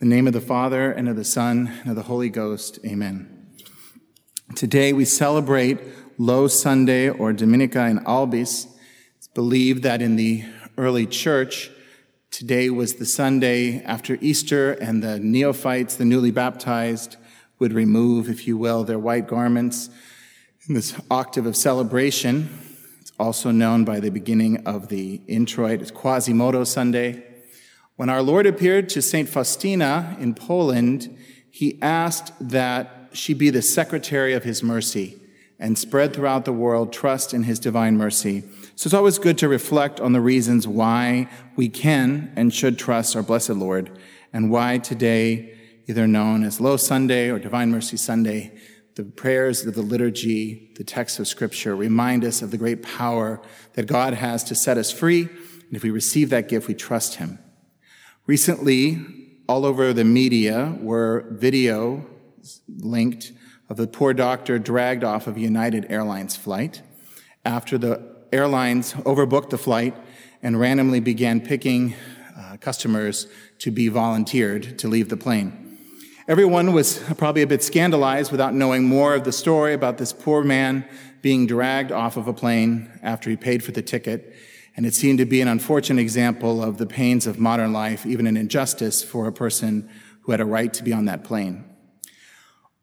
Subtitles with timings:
[0.00, 3.50] The name of the Father, and of the Son, and of the Holy Ghost, amen.
[4.54, 5.78] Today we celebrate
[6.16, 8.66] Low Sunday or Dominica in Albis.
[9.18, 10.44] It's believed that in the
[10.78, 11.70] early church,
[12.30, 17.18] today was the Sunday after Easter, and the neophytes, the newly baptized,
[17.58, 19.90] would remove, if you will, their white garments
[20.66, 22.48] in this octave of celebration.
[23.02, 27.26] It's also known by the beginning of the introit as Quasimodo Sunday.
[28.00, 29.28] When our Lord appeared to St.
[29.28, 31.14] Faustina in Poland,
[31.50, 35.20] he asked that she be the secretary of his mercy
[35.58, 38.40] and spread throughout the world trust in his divine mercy.
[38.74, 43.16] So it's always good to reflect on the reasons why we can and should trust
[43.16, 43.90] our blessed Lord
[44.32, 45.54] and why today,
[45.86, 48.56] either known as Low Sunday or Divine Mercy Sunday,
[48.94, 53.42] the prayers of the liturgy, the texts of scripture remind us of the great power
[53.74, 55.24] that God has to set us free.
[55.24, 57.38] And if we receive that gift, we trust him.
[58.30, 59.04] Recently,
[59.48, 62.06] all over the media were video
[62.68, 63.32] linked
[63.68, 66.80] of the poor doctor dragged off of a United Airlines flight
[67.44, 68.00] after the
[68.30, 69.96] airlines overbooked the flight
[70.44, 71.94] and randomly began picking
[72.38, 73.26] uh, customers
[73.58, 75.76] to be volunteered to leave the plane.
[76.28, 80.44] Everyone was probably a bit scandalized without knowing more of the story about this poor
[80.44, 80.84] man
[81.20, 84.36] being dragged off of a plane after he paid for the ticket
[84.76, 88.26] and it seemed to be an unfortunate example of the pains of modern life, even
[88.26, 89.90] an injustice for a person
[90.22, 91.64] who had a right to be on that plane.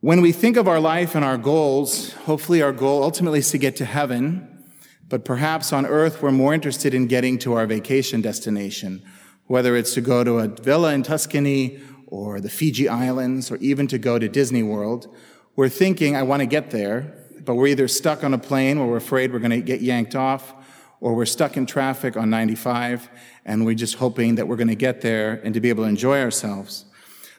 [0.00, 3.58] When we think of our life and our goals, hopefully our goal ultimately is to
[3.58, 4.64] get to heaven,
[5.08, 9.02] but perhaps on earth we're more interested in getting to our vacation destination,
[9.46, 13.86] whether it's to go to a villa in Tuscany or the Fiji Islands or even
[13.88, 15.14] to go to Disney World.
[15.54, 18.88] We're thinking, I want to get there, but we're either stuck on a plane or
[18.88, 20.54] we're afraid we're going to get yanked off,
[21.00, 23.08] or we're stuck in traffic on 95
[23.44, 25.88] and we're just hoping that we're going to get there and to be able to
[25.88, 26.84] enjoy ourselves.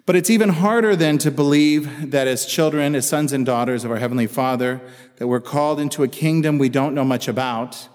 [0.06, 3.92] But it's even harder than to believe that as children, as sons and daughters of
[3.92, 4.80] our Heavenly Father,
[5.18, 7.90] that we're called into a kingdom we don't know much about,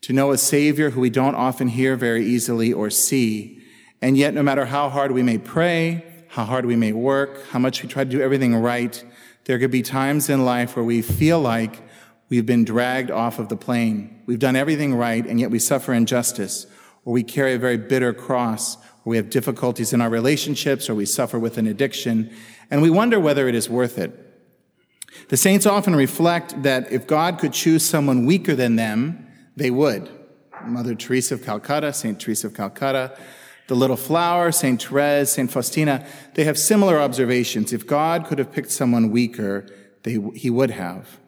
[0.00, 3.62] to know a Savior who we don't often hear very easily or see.
[4.02, 7.60] And yet, no matter how hard we may pray, how hard we may work, how
[7.60, 9.04] much we try to do everything right,
[9.44, 11.80] there could be times in life where we feel like
[12.34, 14.20] We've been dragged off of the plane.
[14.26, 16.66] We've done everything right, and yet we suffer injustice,
[17.04, 20.96] or we carry a very bitter cross, or we have difficulties in our relationships, or
[20.96, 22.34] we suffer with an addiction,
[22.72, 24.18] and we wonder whether it is worth it.
[25.28, 30.10] The saints often reflect that if God could choose someone weaker than them, they would.
[30.66, 32.18] Mother Teresa of Calcutta, St.
[32.18, 33.16] Teresa of Calcutta,
[33.68, 34.82] the little flower, St.
[34.82, 35.48] Therese, St.
[35.48, 37.72] Faustina, they have similar observations.
[37.72, 39.68] If God could have picked someone weaker,
[40.02, 41.20] they, he would have.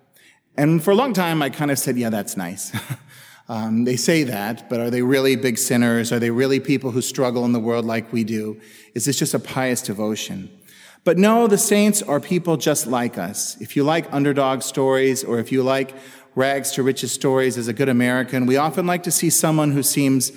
[0.59, 2.73] And for a long time, I kind of said, yeah, that's nice.
[3.49, 6.13] um, they say that, but are they really big sinners?
[6.13, 8.61] Are they really people who struggle in the world like we do?
[8.95, 10.51] Is this just a pious devotion?
[11.05, 13.57] But no, the saints are people just like us.
[13.61, 15.95] If you like underdog stories or if you like
[16.35, 19.83] rags to riches stories as a good American, we often like to see someone who
[19.83, 20.33] seems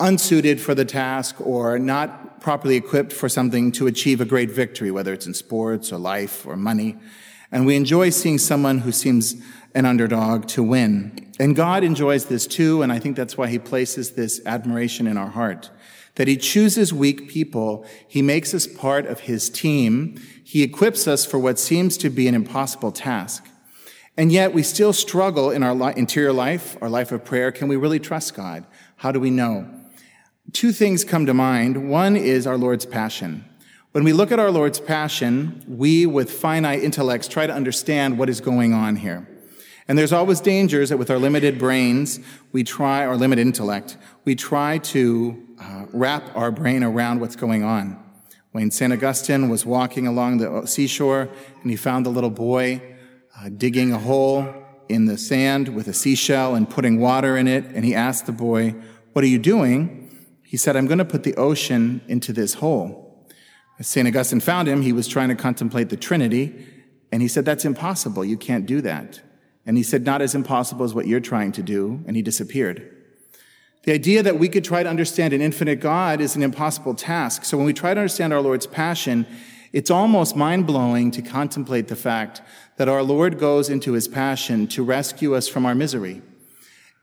[0.00, 4.90] unsuited for the task or not properly equipped for something to achieve a great victory,
[4.90, 6.96] whether it's in sports or life or money.
[7.52, 9.36] And we enjoy seeing someone who seems
[9.74, 11.32] an underdog to win.
[11.38, 15.16] And God enjoys this too, and I think that's why He places this admiration in
[15.16, 15.70] our heart.
[16.16, 21.24] That He chooses weak people, He makes us part of His team, He equips us
[21.24, 23.46] for what seems to be an impossible task.
[24.16, 27.50] And yet we still struggle in our interior life, our life of prayer.
[27.50, 28.66] Can we really trust God?
[28.96, 29.68] How do we know?
[30.52, 31.88] Two things come to mind.
[31.88, 33.44] One is our Lord's passion.
[33.92, 38.28] When we look at our Lord's passion, we with finite intellects try to understand what
[38.28, 39.26] is going on here.
[39.88, 42.20] And there's always dangers that with our limited brains,
[42.52, 47.64] we try, our limited intellect, we try to uh, wrap our brain around what's going
[47.64, 48.00] on.
[48.52, 48.92] When St.
[48.92, 51.28] Augustine was walking along the seashore
[51.62, 52.80] and he found the little boy
[53.36, 54.54] uh, digging a hole
[54.88, 58.32] in the sand with a seashell and putting water in it, and he asked the
[58.32, 58.76] boy,
[59.14, 60.16] What are you doing?
[60.44, 63.09] He said, I'm going to put the ocean into this hole.
[63.80, 64.06] St.
[64.06, 66.66] Augustine found him, he was trying to contemplate the Trinity,
[67.10, 68.24] and he said, That's impossible.
[68.24, 69.20] You can't do that.
[69.64, 72.96] And he said, Not as impossible as what you're trying to do, and he disappeared.
[73.84, 77.46] The idea that we could try to understand an infinite God is an impossible task.
[77.46, 79.26] So when we try to understand our Lord's passion,
[79.72, 82.42] it's almost mind blowing to contemplate the fact
[82.76, 86.20] that our Lord goes into his passion to rescue us from our misery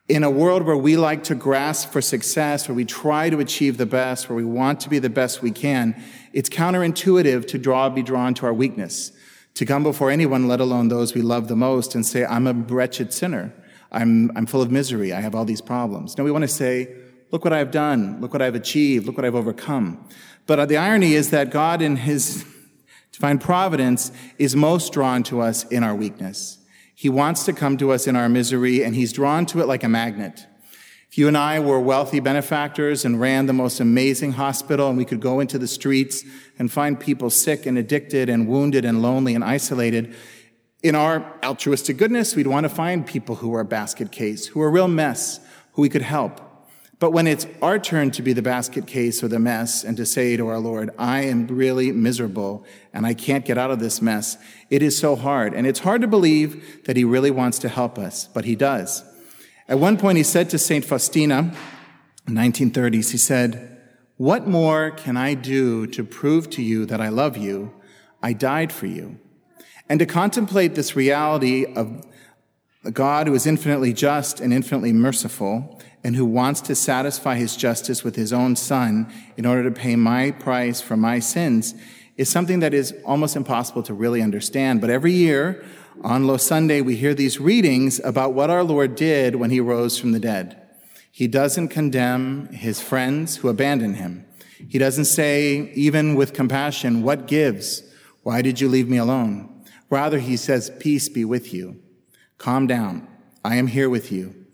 [0.10, 3.78] in a world where we like to grasp for success, where we try to achieve
[3.78, 6.02] the best, where we want to be the best we can,
[6.32, 9.12] it's counterintuitive to draw, be drawn to our weakness,
[9.56, 12.54] to come before anyone, let alone those we love the most, and say, I'm a
[12.54, 13.54] wretched sinner.
[13.92, 15.12] I'm, I'm full of misery.
[15.12, 16.18] I have all these problems.
[16.18, 16.94] No, we want to say,
[17.32, 20.08] look what I've done, look what I've achieved, look what I've overcome.
[20.46, 22.46] But uh, the irony is that God, in his
[23.12, 26.60] divine providence, is most drawn to us in our weakness.
[27.00, 29.84] He wants to come to us in our misery, and he's drawn to it like
[29.84, 30.48] a magnet.
[31.12, 35.06] If you and I were wealthy benefactors and ran the most amazing hospital, and we
[35.06, 36.24] could go into the streets
[36.58, 40.16] and find people sick and addicted and wounded and lonely and isolated,
[40.82, 44.62] in our altruistic goodness, we'd want to find people who are a basket case, who
[44.62, 45.40] are a real mess,
[45.74, 46.42] who we could help.
[47.00, 50.06] But when it's our turn to be the basket case or the mess and to
[50.06, 54.02] say to our Lord, I am really miserable and I can't get out of this
[54.02, 54.38] mess,
[54.72, 55.54] it is so hard.
[55.54, 59.04] And it's hard to believe that He really wants to help us, but He does.
[59.68, 60.84] At one point, He said to St.
[60.84, 61.54] Faustina,
[62.28, 63.80] in 1930s, He said,
[64.18, 67.74] What more can I do to prove to you that I love you?
[68.24, 69.20] I died for you.
[69.88, 72.04] And to contemplate this reality of
[72.84, 77.56] a God who is infinitely just and infinitely merciful, and who wants to satisfy his
[77.56, 81.74] justice with his own son in order to pay my price for my sins
[82.18, 84.82] is something that is almost impossible to really understand.
[84.82, 85.64] But every year
[86.04, 90.00] on Low Sunday, we hear these readings about what our Lord did when he rose
[90.00, 90.62] from the dead.
[91.12, 94.26] He doesn't condemn his friends who abandon him.
[94.70, 97.84] He doesn't say, even with compassion, what gives?
[98.24, 99.64] Why did you leave me alone?
[99.90, 101.80] Rather, he says, peace be with you.
[102.38, 103.08] Calm down.
[103.44, 104.47] I am here with you.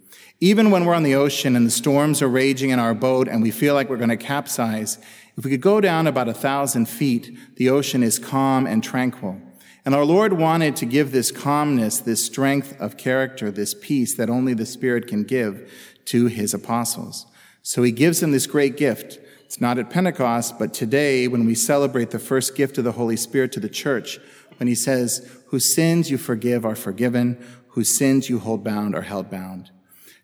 [0.44, 3.42] Even when we're on the ocean and the storms are raging in our boat and
[3.42, 4.98] we feel like we're going to capsize,
[5.38, 9.40] if we could go down about a thousand feet, the ocean is calm and tranquil.
[9.86, 14.30] And our Lord wanted to give this calmness, this strength of character, this peace that
[14.30, 15.72] only the Spirit can give
[16.07, 17.25] to his apostles.
[17.62, 19.19] So he gives them this great gift.
[19.45, 23.16] It's not at Pentecost, but today when we celebrate the first gift of the Holy
[23.16, 24.19] Spirit to the church,
[24.57, 29.04] when he says, whose sins you forgive are forgiven, whose sins you hold bound are
[29.04, 29.72] held bound.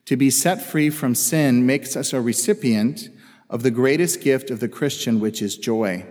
[0.10, 3.10] To be set free from sin makes us a recipient
[3.48, 6.04] of the greatest gift of the Christian, which is joy.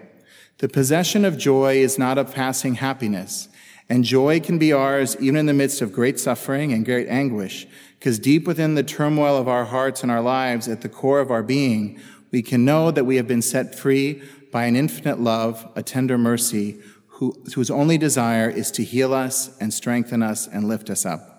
[0.58, 3.48] The possession of joy is not a passing happiness,
[3.88, 7.66] and joy can be ours even in the midst of great suffering and great anguish,
[7.98, 11.32] because deep within the turmoil of our hearts and our lives, at the core of
[11.32, 12.00] our being,
[12.30, 14.22] we can know that we have been set free
[14.52, 19.58] by an infinite love, a tender mercy, who, whose only desire is to heal us
[19.58, 21.37] and strengthen us and lift us up.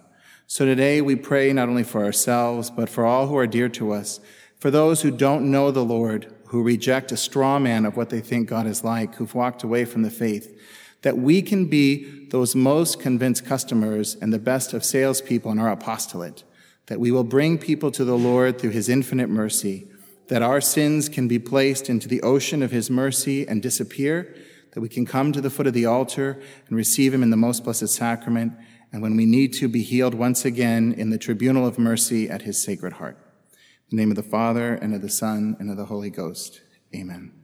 [0.51, 3.91] So today we pray not only for ourselves, but for all who are dear to
[3.91, 4.19] us,
[4.57, 8.19] for those who don't know the Lord, who reject a straw man of what they
[8.19, 10.59] think God is like, who've walked away from the faith,
[11.03, 15.69] that we can be those most convinced customers and the best of salespeople in our
[15.69, 16.43] apostolate,
[16.87, 19.87] that we will bring people to the Lord through his infinite mercy,
[20.29, 24.33] that our sins can be placed into the ocean of his mercy and disappear,
[24.71, 27.37] that we can come to the foot of the altar and receive Him in the
[27.37, 28.53] most blessed sacrament,
[28.91, 32.43] and when we need to, be healed once again in the tribunal of mercy at
[32.43, 33.17] His sacred heart.
[33.91, 36.61] In the name of the Father, and of the Son, and of the Holy Ghost.
[36.95, 37.38] Amen.